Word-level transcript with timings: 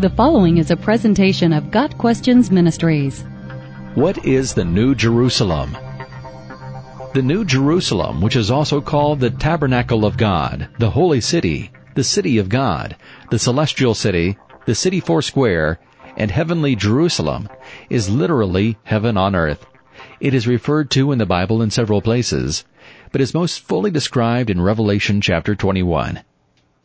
The 0.00 0.08
following 0.08 0.56
is 0.56 0.70
a 0.70 0.78
presentation 0.78 1.52
of 1.52 1.70
Got 1.70 1.98
Questions 1.98 2.50
Ministries. 2.50 3.22
What 3.94 4.24
is 4.24 4.54
the 4.54 4.64
New 4.64 4.94
Jerusalem? 4.94 5.76
The 7.12 7.20
New 7.20 7.44
Jerusalem, 7.44 8.22
which 8.22 8.34
is 8.34 8.50
also 8.50 8.80
called 8.80 9.20
the 9.20 9.28
Tabernacle 9.28 10.06
of 10.06 10.16
God, 10.16 10.70
the 10.78 10.88
Holy 10.88 11.20
City, 11.20 11.70
the 11.96 12.02
City 12.02 12.38
of 12.38 12.48
God, 12.48 12.96
the 13.30 13.38
Celestial 13.38 13.92
City, 13.92 14.38
the 14.64 14.74
City 14.74 15.00
Foursquare, 15.00 15.78
and 16.16 16.30
Heavenly 16.30 16.76
Jerusalem, 16.76 17.50
is 17.90 18.08
literally 18.08 18.78
heaven 18.84 19.18
on 19.18 19.34
earth. 19.34 19.66
It 20.18 20.32
is 20.32 20.48
referred 20.48 20.90
to 20.92 21.12
in 21.12 21.18
the 21.18 21.26
Bible 21.26 21.60
in 21.60 21.70
several 21.70 22.00
places, 22.00 22.64
but 23.12 23.20
is 23.20 23.34
most 23.34 23.60
fully 23.60 23.90
described 23.90 24.48
in 24.48 24.62
Revelation 24.62 25.20
chapter 25.20 25.54
21. 25.54 26.20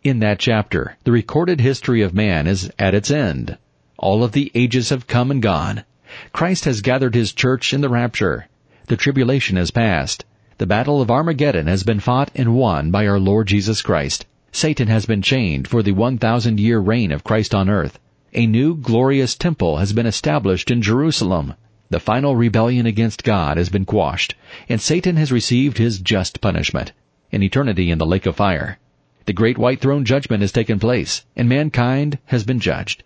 In 0.06 0.20
that 0.20 0.38
chapter, 0.38 0.98
the 1.04 1.12
recorded 1.12 1.60
history 1.60 2.04
of 2.04 2.14
man 2.14 2.46
is 2.46 2.70
at 2.78 2.94
its 2.94 3.10
end. 3.10 3.58
All 3.98 4.24
of 4.24 4.34
the 4.34 4.52
ages 4.54 4.90
have 4.90 5.08
come 5.08 5.32
and 5.32 5.42
gone. 5.42 5.84
Christ 6.32 6.66
has 6.66 6.82
gathered 6.82 7.16
his 7.16 7.34
church 7.34 7.74
in 7.74 7.82
the 7.82 7.90
rapture. 7.90 8.48
The 8.86 8.98
tribulation 8.98 9.58
has 9.58 9.72
passed. 9.72 10.24
The 10.60 10.68
battle 10.68 11.02
of 11.02 11.10
Armageddon 11.10 11.66
has 11.66 11.82
been 11.82 12.00
fought 12.00 12.30
and 12.36 12.54
won 12.54 12.92
by 12.92 13.08
our 13.08 13.20
Lord 13.20 13.48
Jesus 13.48 13.82
Christ. 13.82 14.28
Satan 14.52 14.90
has 14.90 15.08
been 15.08 15.24
chained 15.24 15.68
for 15.68 15.82
the 15.82 15.94
1,000 15.94 16.60
year 16.60 16.78
reign 16.78 17.12
of 17.12 17.24
Christ 17.24 17.56
on 17.56 17.68
earth. 17.68 17.98
A 18.32 18.46
new 18.46 18.76
glorious 18.76 19.34
temple 19.34 19.78
has 19.78 19.92
been 19.92 20.06
established 20.06 20.70
in 20.70 20.84
Jerusalem. 20.84 21.56
The 21.90 22.00
final 22.00 22.36
rebellion 22.36 22.86
against 22.86 23.24
God 23.24 23.58
has 23.58 23.70
been 23.70 23.86
quashed, 23.86 24.36
and 24.70 24.80
Satan 24.80 25.16
has 25.16 25.32
received 25.32 25.80
his 25.80 25.98
just 25.98 26.42
punishment, 26.42 26.92
an 27.32 27.42
eternity 27.42 27.90
in 27.90 27.98
the 27.98 28.06
lake 28.06 28.28
of 28.28 28.36
fire. 28.36 28.78
The 29.26 29.34
great 29.34 29.58
white 29.58 29.82
throne 29.82 30.06
judgment 30.06 30.42
has 30.42 30.52
taken 30.52 30.80
place, 30.80 31.26
and 31.36 31.50
mankind 31.50 32.20
has 32.26 32.44
been 32.44 32.60
judged. 32.60 33.04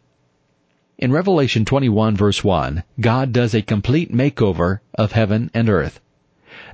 In 0.97 1.13
Revelation 1.13 1.63
21 1.63 2.17
verse 2.17 2.43
1, 2.43 2.83
God 2.99 3.31
does 3.31 3.55
a 3.55 3.61
complete 3.61 4.13
makeover 4.13 4.79
of 4.95 5.13
heaven 5.13 5.49
and 5.53 5.69
earth. 5.69 6.01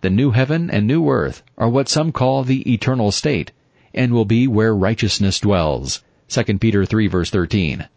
The 0.01 0.09
new 0.09 0.31
heaven 0.31 0.71
and 0.71 0.87
new 0.87 1.07
earth 1.07 1.43
are 1.59 1.69
what 1.69 1.87
some 1.87 2.11
call 2.11 2.43
the 2.43 2.61
eternal 2.73 3.11
state, 3.11 3.51
and 3.93 4.11
will 4.11 4.25
be 4.25 4.47
where 4.47 4.75
righteousness 4.75 5.39
dwells. 5.39 6.03
2 6.29 6.57
Peter 6.57 6.83
3 6.83 7.05
verse 7.05 7.29
13. 7.29 7.87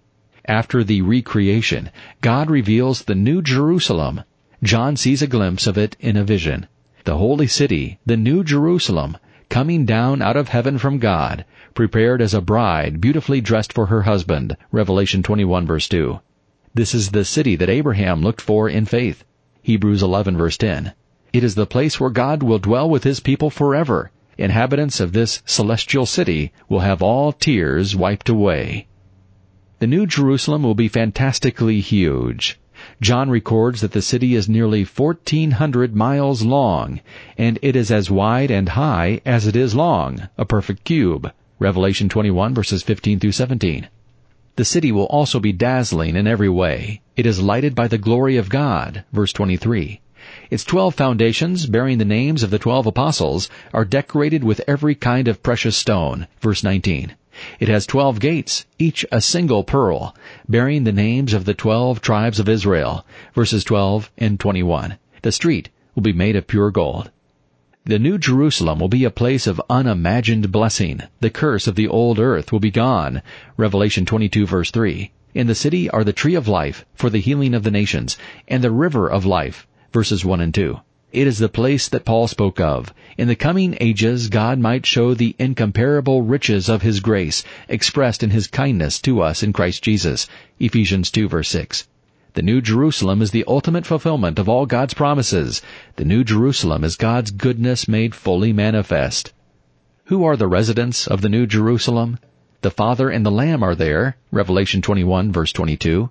After 0.45 0.85
the 0.85 1.01
recreation, 1.01 1.91
God 2.21 2.51
reveals 2.51 3.05
the 3.05 3.15
new 3.15 3.41
Jerusalem. 3.41 4.23
John 4.63 4.97
sees 4.97 5.23
a 5.23 5.27
glimpse 5.27 5.67
of 5.67 5.79
it 5.79 5.97
in 5.99 6.19
a 6.19 6.25
vision. 6.25 6.67
The 7.05 7.17
holy 7.17 7.47
city, 7.47 7.99
the 8.05 8.19
new 8.19 8.45
Jerusalem, 8.45 9.17
coming 9.59 9.85
down 9.85 10.23
out 10.23 10.37
of 10.37 10.47
heaven 10.47 10.79
from 10.79 11.01
God, 11.01 11.45
prepared 11.75 12.23
as 12.23 12.33
a 12.33 12.41
bride 12.41 13.01
beautifully 13.01 13.41
dressed 13.41 13.73
for 13.73 13.87
her 13.87 14.03
husband. 14.03 14.57
Revelation 14.71 15.21
21 15.21 15.67
verse 15.67 15.89
2. 15.89 16.21
This 16.75 16.95
is 16.95 17.11
the 17.11 17.25
city 17.25 17.57
that 17.57 17.69
Abraham 17.69 18.23
looked 18.23 18.41
for 18.41 18.69
in 18.69 18.85
faith. 18.85 19.25
Hebrews 19.61 20.01
11 20.01 20.37
verse 20.37 20.57
10. 20.59 20.93
It 21.33 21.43
is 21.43 21.57
the 21.57 21.67
place 21.67 21.99
where 21.99 22.11
God 22.11 22.45
will 22.45 22.61
dwell 22.61 22.89
with 22.89 23.03
his 23.03 23.19
people 23.19 23.51
forever. 23.51 24.13
Inhabitants 24.37 25.01
of 25.01 25.13
this 25.13 25.43
celestial 25.45 26.07
city 26.07 26.53
will 26.69 26.87
have 26.87 27.03
all 27.03 27.33
tears 27.33 27.97
wiped 27.97 28.29
away. 28.29 28.87
The 29.81 29.89
New 29.89 30.07
Jerusalem 30.07 30.63
will 30.63 30.77
be 30.77 30.87
fantastically 30.87 31.81
huge. 31.81 32.61
John 33.01 33.31
records 33.31 33.81
that 33.81 33.93
the 33.93 34.03
city 34.03 34.35
is 34.35 34.49
nearly 34.49 34.85
1400 34.85 35.95
miles 35.95 36.43
long, 36.43 37.01
and 37.37 37.59
it 37.63 37.77
is 37.77 37.91
as 37.91 38.11
wide 38.11 38.51
and 38.51 38.71
high 38.71 39.21
as 39.25 39.47
it 39.47 39.57
is 39.57 39.75
long, 39.75 40.29
a 40.37 40.45
perfect 40.45 40.85
cube. 40.85 41.33
Revelation 41.59 42.09
21 42.09 42.55
verses 42.55 42.83
15 42.83 43.21
through 43.21 43.33
17. 43.33 43.89
The 44.57 44.65
city 44.65 44.91
will 44.91 45.07
also 45.07 45.39
be 45.39 45.53
dazzling 45.53 46.17
in 46.17 46.27
every 46.27 46.49
way. 46.49 47.01
It 47.17 47.27
is 47.27 47.41
lighted 47.41 47.75
by 47.75 47.89
the 47.89 47.99
glory 47.99 48.37
of 48.37 48.49
God, 48.49 49.05
verse 49.13 49.33
23. 49.33 50.01
Its 50.51 50.65
twelve 50.65 50.95
foundations, 50.95 51.67
bearing 51.67 51.99
the 51.99 52.05
names 52.05 52.43
of 52.43 52.51
the 52.51 52.59
twelve 52.59 52.87
apostles, 52.87 53.49
are 53.73 53.85
decorated 53.85 54.43
with 54.43 54.61
every 54.67 54.95
kind 54.95 55.29
of 55.29 55.43
precious 55.43 55.77
stone, 55.77 56.27
verse 56.41 56.65
19. 56.65 57.15
It 57.61 57.69
has 57.69 57.87
twelve 57.87 58.19
gates, 58.19 58.67
each 58.81 59.07
a 59.13 59.21
single 59.21 59.63
pearl, 59.63 60.13
bearing 60.49 60.83
the 60.83 60.91
names 60.91 61.33
of 61.33 61.45
the 61.45 61.55
twelve 61.55 62.01
tribes 62.01 62.41
of 62.41 62.49
Israel, 62.49 63.07
verses 63.33 63.63
12 63.63 64.11
and 64.19 64.41
21. 64.41 64.99
The 65.23 65.31
street 65.31 65.69
will 65.95 66.03
be 66.03 66.13
made 66.13 66.35
of 66.35 66.49
pure 66.49 66.73
gold. 66.73 67.13
The 67.85 68.01
New 68.01 68.19
Jerusalem 68.19 68.81
will 68.81 68.89
be 68.89 69.05
a 69.05 69.11
place 69.11 69.47
of 69.47 69.63
unimagined 69.71 70.51
blessing. 70.51 71.03
The 71.21 71.31
curse 71.31 71.69
of 71.69 71.77
the 71.77 71.87
old 71.87 72.19
earth 72.19 72.51
will 72.51 72.59
be 72.59 72.73
gone. 72.73 73.23
Revelation 73.57 74.05
22 74.05 74.45
verse 74.45 74.73
3. 74.73 75.13
In 75.33 75.47
the 75.47 75.55
city 75.55 75.89
are 75.91 76.03
the 76.03 76.13
tree 76.13 76.35
of 76.35 76.49
life 76.49 76.85
for 76.95 77.09
the 77.09 77.21
healing 77.21 77.55
of 77.55 77.63
the 77.63 77.71
nations, 77.71 78.19
and 78.49 78.65
the 78.65 78.73
river 78.73 79.09
of 79.09 79.25
life, 79.25 79.67
verses 79.93 80.25
1 80.25 80.41
and 80.41 80.53
2. 80.53 80.81
It 81.11 81.27
is 81.27 81.39
the 81.39 81.49
place 81.49 81.89
that 81.89 82.05
Paul 82.05 82.29
spoke 82.29 82.61
of. 82.61 82.93
In 83.17 83.29
the 83.29 83.35
coming 83.35 83.79
ages, 83.81 84.29
God 84.29 84.59
might 84.59 84.85
show 84.85 85.15
the 85.15 85.35
incomparable 85.39 86.21
riches 86.21 86.69
of 86.69 86.83
His 86.83 87.01
grace, 87.01 87.43
expressed 87.67 88.23
in 88.23 88.29
His 88.29 88.47
kindness 88.47 89.01
to 89.03 89.23
us 89.23 89.43
in 89.43 89.55
Christ 89.55 89.83
Jesus. 89.83 90.29
Ephesians 90.61 91.11
2 91.11 91.27
verse 91.27 91.49
6. 91.49 91.89
The 92.35 92.43
New 92.43 92.61
Jerusalem 92.61 93.23
is 93.23 93.31
the 93.31 93.47
ultimate 93.49 93.87
fulfillment 93.87 94.39
of 94.39 94.51
all 94.51 94.67
God's 94.67 94.93
promises. 94.93 95.63
The 95.97 96.05
New 96.05 96.25
Jerusalem 96.25 96.85
is 96.85 96.97
God's 96.97 97.31
goodness 97.31 97.89
made 97.89 98.15
fully 98.15 98.53
manifest. 98.53 99.33
Who 100.05 100.25
are 100.25 100.37
the 100.37 100.47
residents 100.47 101.07
of 101.07 101.23
the 101.23 101.31
New 101.31 101.47
Jerusalem? 101.47 102.19
The 102.61 102.71
Father 102.71 103.09
and 103.09 103.25
the 103.25 103.31
Lamb 103.31 103.63
are 103.63 103.75
there, 103.75 104.19
Revelation 104.31 104.83
21 104.83 105.33
verse 105.33 105.53
22. 105.53 106.11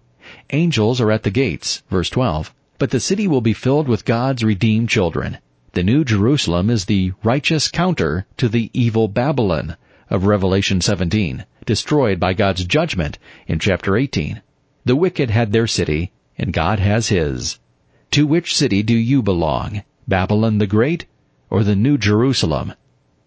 Angels 0.49 0.99
are 0.99 1.11
at 1.11 1.21
the 1.21 1.29
gates, 1.29 1.83
verse 1.87 2.09
12. 2.09 2.51
But 2.79 2.91
the 2.91 2.99
city 2.99 3.27
will 3.27 3.41
be 3.41 3.53
filled 3.53 3.87
with 3.87 4.05
God's 4.05 4.43
redeemed 4.43 4.89
children. 4.89 5.39
The 5.73 5.81
New 5.83 6.03
Jerusalem 6.03 6.69
is 6.69 6.85
the 6.85 7.11
righteous 7.23 7.69
counter 7.69 8.27
to 8.37 8.47
the 8.47 8.69
evil 8.71 9.07
Babylon 9.07 9.77
of 10.09 10.25
Revelation 10.25 10.79
17, 10.81 11.45
destroyed 11.65 12.19
by 12.19 12.33
God's 12.33 12.65
judgment 12.65 13.17
in 13.47 13.57
chapter 13.57 13.97
18. 13.97 14.41
The 14.85 14.95
wicked 14.95 15.31
had 15.31 15.51
their 15.51 15.65
city, 15.65 16.11
and 16.37 16.53
God 16.53 16.79
has 16.79 17.09
his. 17.09 17.57
To 18.11 18.27
which 18.27 18.55
city 18.55 18.83
do 18.83 18.95
you 18.95 19.21
belong? 19.23 19.81
Babylon 20.07 20.59
the 20.59 20.67
Great 20.67 21.05
or 21.49 21.63
the 21.63 21.75
New 21.75 21.97
Jerusalem? 21.97 22.73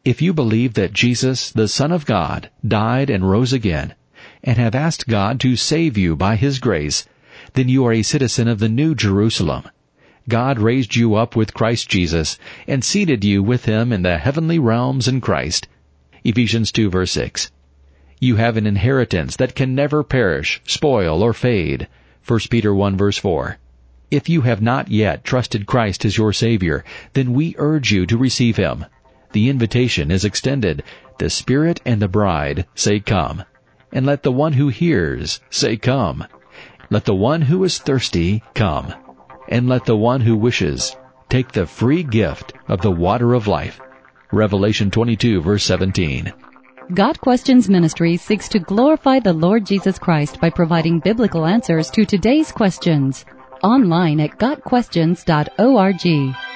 If 0.05 0.23
you 0.23 0.33
believe 0.33 0.75
that 0.75 0.93
Jesus, 0.93 1.51
the 1.51 1.69
Son 1.69 1.91
of 1.91 2.07
God, 2.07 2.51
died 2.67 3.11
and 3.11 3.29
rose 3.29 3.53
again, 3.53 3.95
and 4.45 4.59
have 4.59 4.75
asked 4.75 5.09
God 5.09 5.41
to 5.41 5.57
save 5.57 5.99
you 5.99 6.15
by 6.15 6.37
His 6.37 6.61
grace, 6.61 7.05
then 7.55 7.69
you 7.69 7.85
are 7.87 7.93
a 7.93 8.03
citizen 8.03 8.49
of 8.49 8.59
the 8.59 8.69
New 8.69 8.95
Jerusalem. 8.95 9.65
God 10.29 10.59
raised 10.59 10.95
you 10.95 11.15
up 11.15 11.35
with 11.35 11.55
Christ 11.55 11.89
Jesus 11.89 12.39
and 12.69 12.85
seated 12.85 13.25
you 13.25 13.43
with 13.43 13.65
Him 13.65 13.93
in 13.93 14.03
the 14.03 14.19
heavenly 14.19 14.59
realms 14.59 15.09
in 15.09 15.21
Christ. 15.21 15.67
Ephesians 16.23 16.71
2 16.71 16.91
verse 16.91 17.11
6. 17.13 17.51
You 18.21 18.37
have 18.37 18.57
an 18.57 18.67
inheritance 18.67 19.37
that 19.37 19.55
can 19.55 19.75
never 19.75 20.05
perish, 20.05 20.61
spoil, 20.67 21.23
or 21.23 21.33
fade. 21.33 21.89
1 22.27 22.41
Peter 22.51 22.75
1 22.75 22.97
verse 22.97 23.17
4. 23.17 23.59
If 24.11 24.29
you 24.29 24.43
have 24.43 24.61
not 24.61 24.91
yet 24.91 25.25
trusted 25.25 25.67
Christ 25.67 26.05
as 26.05 26.19
your 26.19 26.33
Savior, 26.33 26.85
then 27.15 27.33
we 27.33 27.55
urge 27.59 27.91
you 27.91 28.07
to 28.07 28.19
receive 28.19 28.57
Him. 28.57 28.85
The 29.33 29.49
invitation 29.49 30.11
is 30.11 30.25
extended. 30.25 30.83
The 31.19 31.31
Spirit 31.31 31.81
and 31.87 32.03
the 32.03 32.09
bride 32.09 32.67
say 32.75 33.01
come. 33.01 33.45
And 33.93 34.05
let 34.05 34.23
the 34.23 34.33
one 34.33 34.53
who 34.53 34.69
hears 34.69 35.41
say 35.49 35.77
come. 35.77 36.27
Let 36.93 37.05
the 37.05 37.15
one 37.15 37.41
who 37.41 37.63
is 37.63 37.79
thirsty 37.79 38.43
come, 38.53 38.93
and 39.49 39.69
let 39.69 39.85
the 39.85 39.97
one 39.97 40.21
who 40.21 40.37
wishes 40.37 40.97
take 41.29 41.53
the 41.53 41.65
free 41.65 42.03
gift 42.03 42.53
of 42.67 42.83
the 42.83 42.91
water 42.91 43.35
of 43.35 43.47
life. 43.47 43.81
Revelation 44.33 44.91
22 44.91 45.41
verse 45.41 45.63
17. 45.63 46.33
Got 46.93 47.21
Questions 47.21 47.69
Ministry 47.69 48.17
seeks 48.17 48.49
to 48.49 48.59
glorify 48.59 49.21
the 49.21 49.33
Lord 49.33 49.65
Jesus 49.65 50.01
Christ 50.01 50.41
by 50.41 50.51
providing 50.51 50.99
biblical 50.99 51.47
answers 51.47 51.91
to 51.91 52.05
today's 52.05 52.51
questions. 52.51 53.25
Online 53.63 54.19
at 54.19 54.39
GotQuestions.org. 54.39 56.50